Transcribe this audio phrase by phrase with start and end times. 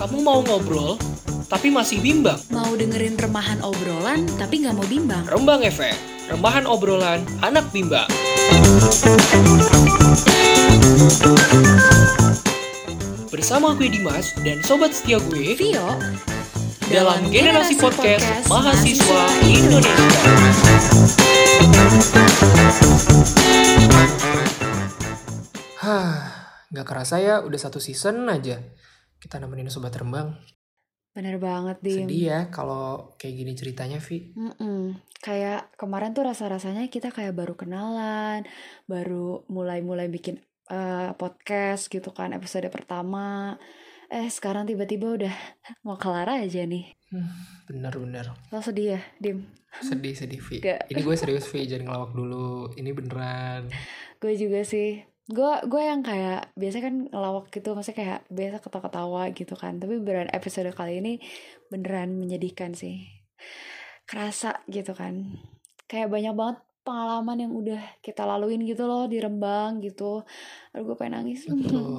[0.00, 0.96] Kamu mau ngobrol,
[1.44, 2.40] tapi masih bimbang?
[2.48, 5.28] Mau dengerin remahan obrolan tapi nggak mau bimbang?
[5.28, 5.92] Rembang Efek,
[6.32, 8.08] remahan obrolan anak bimbang.
[13.28, 16.00] Bersama gue Dimas dan sobat setia gue Vio
[16.88, 20.32] dalam generasi podcast mahasiswa Indonesia.
[25.84, 26.16] Hah,
[26.72, 28.64] nggak kerasa ya udah satu season aja
[29.20, 30.34] kita nemenin sobat rembang.
[31.10, 32.06] Bener banget, Dim.
[32.06, 34.32] Sedih ya kalau kayak gini ceritanya, Vi.
[34.32, 34.94] Mm-mm.
[35.20, 38.46] Kayak kemarin tuh rasa-rasanya kita kayak baru kenalan,
[38.86, 40.38] baru mulai-mulai bikin
[40.70, 43.58] eh, podcast gitu kan, episode pertama.
[44.10, 45.34] Eh, sekarang tiba-tiba udah
[45.86, 46.94] mau kelar aja nih.
[47.66, 48.30] Bener-bener.
[48.54, 49.50] Lo sedih ya, Dim?
[49.82, 50.62] Sedih, sedih, Vi.
[50.62, 50.90] Gak.
[50.94, 51.66] Ini gue serius, Vi.
[51.66, 52.70] Jangan ngelawak dulu.
[52.78, 53.70] Ini beneran.
[54.22, 55.02] Gue juga sih.
[55.30, 59.78] Gue gue yang kayak biasa kan ngelawak gitu, maksudnya kayak biasa ketawa-ketawa gitu kan.
[59.78, 61.22] Tapi beneran episode kali ini
[61.70, 63.06] beneran menyedihkan sih.
[64.10, 65.38] Kerasa gitu kan.
[65.86, 70.26] Kayak banyak banget pengalaman yang udah kita laluin gitu loh di Rembang gitu.
[70.74, 71.46] Aduh gue pengen nangis.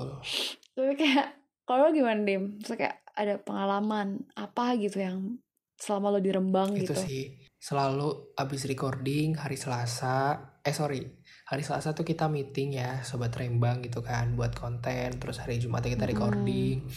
[0.75, 2.59] Tapi kayak kalau gimana Dim?
[2.59, 5.39] Maksudnya kayak ada pengalaman apa gitu yang
[5.79, 6.99] selama lo di Rembang Itu gitu.
[6.99, 7.40] sih.
[7.61, 10.49] Selalu abis recording hari Selasa.
[10.65, 11.05] Eh, sorry.
[11.45, 14.33] Hari Selasa tuh kita meeting ya, Sobat Rembang gitu kan.
[14.33, 15.21] Buat konten.
[15.21, 16.13] Terus hari Jumatnya kita Hmm.
[16.17, 16.89] recording.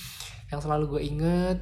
[0.48, 1.58] Yang selalu gue inget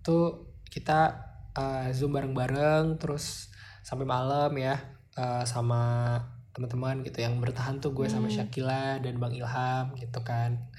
[0.00, 2.96] tuh kita uh, Zoom bareng-bareng.
[2.96, 3.52] Terus
[3.84, 4.96] sampai malam ya.
[5.18, 6.14] uh, sama
[6.54, 8.38] teman-teman gitu yang bertahan tuh gue sama Hmm.
[8.38, 10.70] Syakila dan Bang Ilham gitu kan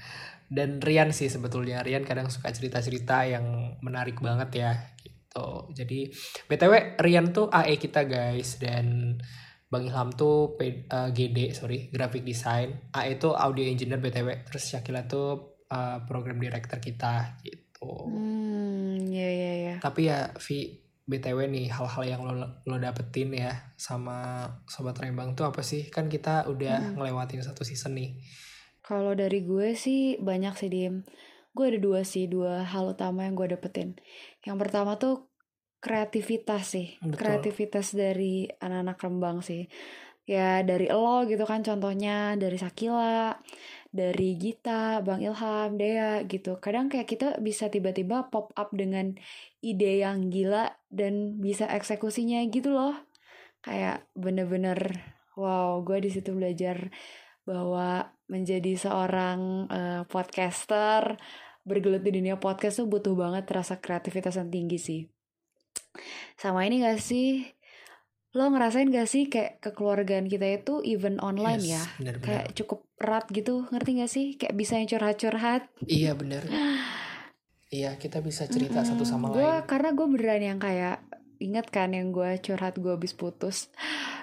[0.48, 5.19] dan Rian sih sebetulnya Rian kadang suka cerita-cerita yang menarik banget ya gitu
[5.70, 6.10] jadi
[6.44, 8.56] btw Rian tuh AE kita guys.
[8.56, 9.14] Dan
[9.66, 12.90] Bang Ilham tuh P- eh, GD sorry graphic design.
[12.90, 18.10] AE tuh audio engineer btw terus Syakila tuh eh, program director kita gitu.
[18.10, 19.74] Hmm, ya ya ya.
[19.78, 25.42] tapi ya Vi BTW nih hal-hal yang lo lo dapetin ya sama sobat Rembang tuh
[25.42, 25.86] apa sih?
[25.86, 26.98] Kan kita udah Mm.
[26.98, 28.14] ngelewatin satu season nih.
[28.80, 31.02] Kalau dari gue sih banyak sih Dim.
[31.50, 33.98] Gue ada dua sih, dua hal utama yang gue dapetin.
[34.46, 35.30] Yang pertama tuh
[35.80, 36.94] kreativitas sih.
[37.00, 37.16] Betul.
[37.16, 39.66] Kreativitas dari anak-anak Rembang sih.
[40.28, 43.34] Ya dari lo gitu kan contohnya, dari Sakila,
[43.90, 46.62] dari Gita, Bang Ilham, Dea gitu.
[46.62, 49.18] Kadang kayak kita bisa tiba-tiba pop up dengan
[49.58, 52.94] ide yang gila dan bisa eksekusinya gitu loh.
[53.66, 54.78] Kayak bener-bener
[55.34, 56.94] wow, gue di situ belajar
[57.42, 61.18] bahwa menjadi seorang eh, podcaster
[61.60, 65.00] bergelut di dunia podcast tuh butuh banget rasa kreativitas yang tinggi sih.
[66.38, 67.44] Sama ini gak sih?
[68.32, 71.82] Lo ngerasain gak sih kayak kekeluargaan kita itu even online Yes, ya?
[71.98, 72.24] bener-bener.
[72.24, 74.26] Kayak cukup erat gitu, ngerti gak sih?
[74.38, 75.62] Kayak bisa yang curhat-curhat.
[75.84, 76.46] iya bener
[77.70, 80.98] iya kita bisa cerita satu sama gue lain karena gue beneran yang kayak
[81.40, 83.72] inget kan yang gue curhat gue habis putus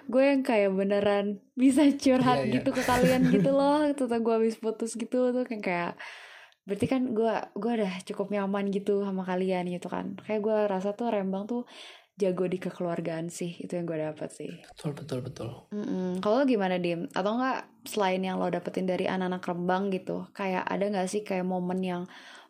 [0.06, 2.54] gue yang kayak beneran bisa curhat Iya, iya.
[2.62, 5.92] gitu ke kalian gitu loh tentang gue habis putus gitu tuh kan kayak
[6.64, 10.94] berarti kan gue gue udah cukup nyaman gitu sama kalian gitu kan kayak gue rasa
[10.94, 11.64] tuh Rembang tuh
[12.18, 16.18] jago di kekeluargaan sih itu yang gue dapet sih betul betul betul Mm-mm.
[16.18, 17.06] Kalau lo gimana Dim?
[17.14, 21.46] Atau enggak selain yang lo dapetin dari anak-anak Rembang gitu Kayak ada nggak sih kayak
[21.46, 22.04] momen yang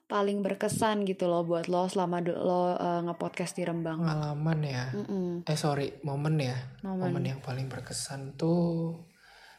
[0.07, 4.00] paling berkesan gitu loh buat lo selama lo eh, nge-podcast di Rembang.
[4.03, 4.85] Pengalaman ya.
[4.95, 5.44] Mm-mm.
[5.44, 6.56] eh sorry momen ya.
[6.84, 7.12] Momen.
[7.12, 9.03] momen yang paling berkesan tuh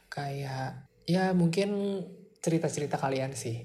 [0.08, 2.00] kayak ya mungkin
[2.40, 3.60] cerita-cerita kalian sih.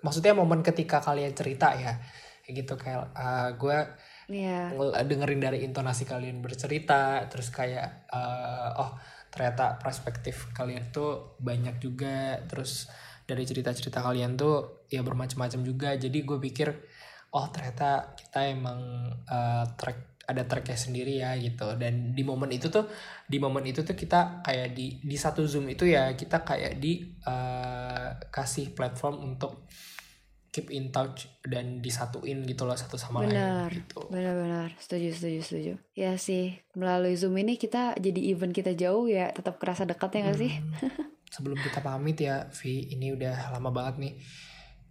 [0.00, 2.00] Maksudnya momen ketika kalian cerita ya.
[2.42, 3.12] Kayak gitu kayak
[3.60, 3.78] gue
[4.32, 4.72] Iya.
[5.04, 8.96] dengerin dari intonasi kalian bercerita terus kayak eh, oh
[9.28, 12.88] ternyata perspektif kalian tuh banyak juga terus
[13.24, 15.88] dari cerita-cerita kalian tuh ya bermacam-macam juga.
[15.96, 16.68] Jadi gue pikir
[17.32, 18.80] oh ternyata kita emang
[19.26, 21.74] eh, track ada tracknya sendiri ya gitu.
[21.76, 22.86] Dan di momen itu tuh
[23.26, 27.02] di momen itu tuh kita kayak di di satu zoom itu ya kita kayak di
[27.26, 29.66] eh, kasih platform untuk
[30.52, 33.72] keep in touch dan disatuin gitu loh satu sama Benar.
[33.72, 35.72] lain gitu Benar-benar Setuju, setuju, setuju.
[35.96, 40.20] Ya sih Melalui Zoom ini kita jadi event kita jauh ya Tetap kerasa dekat ya
[40.28, 40.52] nggak sih?
[41.32, 44.14] Sebelum kita pamit ya Vi ini udah lama banget nih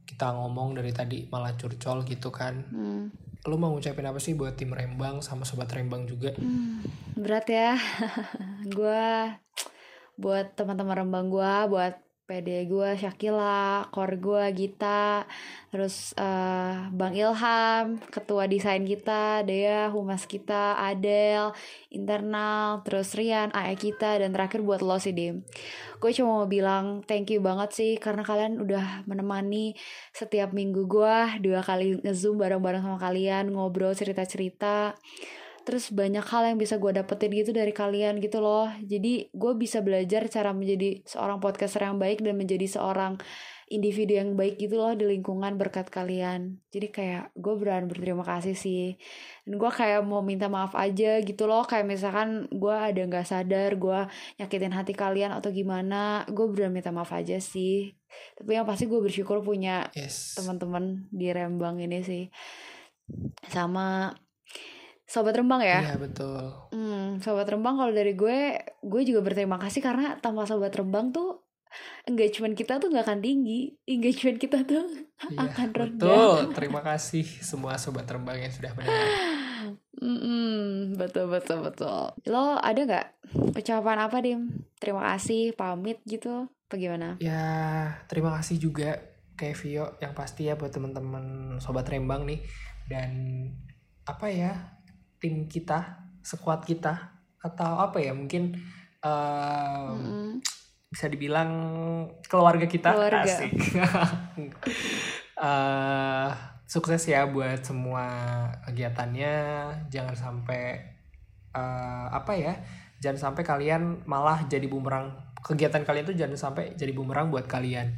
[0.04, 3.14] kita ngomong dari tadi malah curcol gitu kan Hmm.
[3.42, 6.82] lu mau ngucapin apa sih buat tim Rembang sama sobat Rembang juga Hmm,
[7.16, 7.74] berat ya.
[8.68, 9.06] gue
[10.16, 11.96] buat teman-teman Rembang gue, buat
[12.32, 15.28] PD gue Shakila, core gue Gita,
[15.68, 21.52] terus uh, Bang Ilham, ketua desain kita, Dea, humas kita, Adel,
[21.92, 25.44] internal, terus Rian, AE kita, dan terakhir buat lo sih Dim.
[26.00, 29.76] Gue cuma mau bilang thank you banget sih karena kalian udah menemani
[30.16, 34.96] setiap minggu gue dua kali ngezoom bareng-bareng sama kalian, ngobrol cerita-cerita
[35.64, 38.70] terus banyak hal yang bisa gue dapetin gitu dari kalian gitu loh.
[38.82, 43.22] Jadi gue bisa belajar cara menjadi seorang podcaster yang baik dan menjadi seorang
[43.72, 46.60] individu yang baik gitu loh di lingkungan berkat kalian.
[46.76, 49.00] Jadi kayak gue berani berterima kasih sih.
[49.48, 53.80] Dan gue kayak mau minta maaf aja gitu loh kayak misalkan gue ada nggak sadar
[53.80, 54.00] gue
[54.44, 57.96] nyakitin hati kalian atau gimana gue berani minta maaf aja sih.
[58.36, 60.36] Tapi yang pasti gue bersyukur punya yes.
[60.36, 62.28] teman-teman di Rembang ini sih.
[63.48, 64.12] Sama
[65.12, 65.84] Sobat Rembang ya?
[65.84, 66.40] Iya betul.
[66.72, 71.44] Hmm, Sobat Rembang kalau dari gue, gue juga berterima kasih karena tanpa Sobat Rembang tuh
[72.08, 74.88] engagement kita tuh nggak akan tinggi, engagement kita tuh
[75.28, 76.08] iya, akan rendah.
[76.08, 79.12] Betul, terima kasih semua Sobat Rembang yang sudah mendengar.
[80.00, 82.16] Mm, betul betul betul.
[82.32, 83.08] Lo ada nggak
[83.52, 84.64] ucapan apa dim?
[84.80, 87.20] Terima kasih, pamit gitu, bagaimana?
[87.20, 87.44] Ya
[88.08, 88.96] terima kasih juga
[89.36, 92.40] kayak Vio yang pasti ya buat teman-teman Sobat Rembang nih
[92.88, 93.12] dan
[94.08, 94.81] apa ya
[95.22, 98.58] tim kita, sekuat kita atau apa ya mungkin
[99.06, 100.42] uh, mm.
[100.90, 101.52] bisa dibilang
[102.26, 103.24] keluarga kita keluarga.
[103.24, 103.54] asik.
[105.38, 106.30] uh,
[106.74, 108.06] sukses ya buat semua
[108.66, 109.36] kegiatannya.
[109.94, 110.82] Jangan sampai
[111.54, 112.54] uh, apa ya?
[113.02, 115.14] Jangan sampai kalian malah jadi bumerang.
[115.42, 117.98] Kegiatan kalian tuh jangan sampai jadi bumerang buat kalian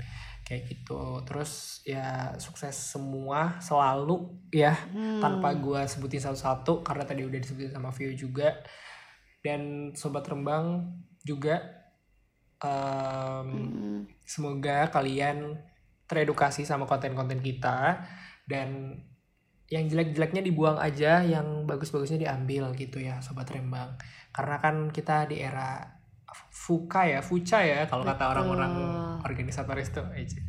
[0.53, 1.25] kayak gitu.
[1.25, 5.17] Terus ya sukses semua selalu ya hmm.
[5.17, 8.61] tanpa gue sebutin satu-satu karena tadi udah disebutin sama Vio juga.
[9.41, 10.93] Dan sobat rembang
[11.25, 11.57] juga
[12.61, 13.99] um, hmm.
[14.21, 15.57] semoga kalian
[16.05, 18.05] teredukasi sama konten-konten kita.
[18.45, 19.01] Dan
[19.73, 23.97] yang jelek-jeleknya dibuang aja yang bagus-bagusnya diambil gitu ya sobat rembang.
[24.29, 25.81] Karena kan kita di era
[26.53, 28.73] fuka ya, fuca ya kalau kata orang-orang
[29.23, 30.39] organisatoris tuh aja.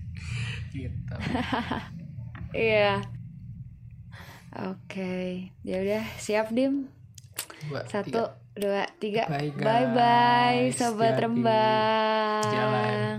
[0.75, 1.15] gitu.
[2.55, 3.03] Iya.
[4.55, 6.87] Oke, ya udah siap dim.
[7.67, 8.23] Dua, Satu, tiga.
[8.55, 9.25] dua, tiga.
[9.27, 9.59] Bye guys.
[9.59, 12.47] bye, bye sobat rembang.
[12.47, 13.19] Jalan.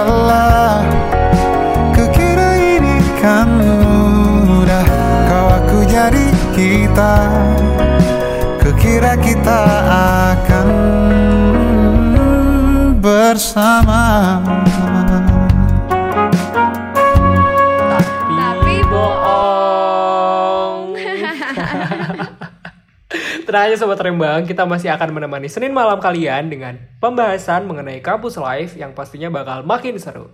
[0.00, 0.80] Adalah
[1.92, 3.48] Kukira ini kan
[4.48, 4.86] mudah.
[5.28, 6.26] Kau aku jadi
[6.56, 7.16] kita.
[8.60, 9.60] Kukira kita
[10.32, 10.68] akan
[13.00, 14.40] bersama
[23.50, 28.38] Tenang aja Sobat Rembang, kita masih akan menemani Senin malam kalian dengan pembahasan mengenai kampus
[28.38, 30.30] live yang pastinya bakal makin seru.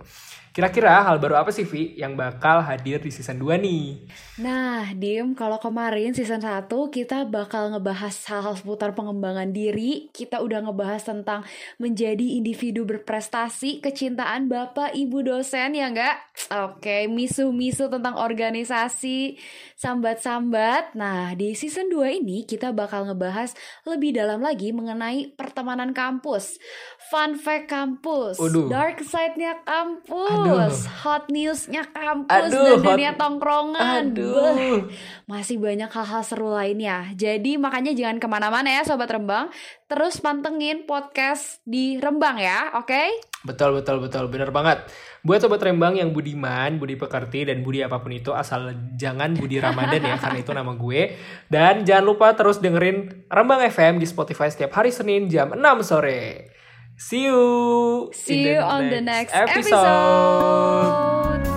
[0.57, 4.09] Kira-kira hal baru apa sih Vi yang bakal hadir di season 2 nih?
[4.41, 10.09] Nah, Dim, kalau kemarin season 1 kita bakal ngebahas hal-hal seputar pengembangan diri.
[10.09, 11.45] Kita udah ngebahas tentang
[11.77, 16.25] menjadi individu berprestasi, kecintaan Bapak Ibu dosen ya enggak?
[16.49, 19.37] Oke, misu-misu tentang organisasi,
[19.77, 20.97] sambat-sambat.
[20.97, 23.53] Nah, di season 2 ini kita bakal ngebahas
[23.85, 26.57] lebih dalam lagi mengenai pertemanan kampus
[27.07, 28.67] fun fact kampus, Aduh.
[28.67, 30.46] dark side-nya kampus, Aduh.
[31.03, 33.19] Hot news-nya kampus Aduh, dan dunia hot...
[33.19, 34.03] tongkrongan.
[34.13, 34.87] Aduh.
[35.27, 37.11] Masih banyak hal-hal seru lainnya.
[37.15, 39.51] Jadi makanya jangan ke mana-mana ya Sobat Rembang.
[39.87, 42.91] Terus pantengin podcast di Rembang ya, oke?
[42.91, 43.07] Okay?
[43.47, 44.27] Betul, betul, betul.
[44.27, 44.83] Bener banget.
[45.23, 49.63] Buat Sobat Rembang yang budiman, budi pekerti, dan budi apa pun itu, asal jangan budi
[49.63, 51.01] Ramadan ya, karena itu nama gue.
[51.47, 56.56] Dan jangan lupa terus dengerin Rembang FM di Spotify setiap hari Senin jam 6 sore.
[56.97, 58.09] See you.
[58.13, 59.75] See you on the next episode.
[59.75, 61.56] episode.